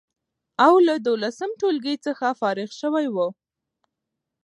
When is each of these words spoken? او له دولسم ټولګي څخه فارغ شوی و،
او 0.65 0.73
له 0.87 0.95
دولسم 1.07 1.49
ټولګي 1.59 1.95
څخه 2.05 2.27
فارغ 2.41 2.69
شوی 2.81 3.07
و، 3.15 3.17